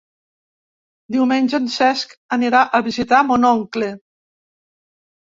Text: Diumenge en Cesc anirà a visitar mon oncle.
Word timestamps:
Diumenge 1.15 1.55
en 1.63 1.67
Cesc 1.73 2.15
anirà 2.37 2.61
a 2.77 2.81
visitar 2.87 3.19
mon 3.27 3.45
oncle. 3.51 3.91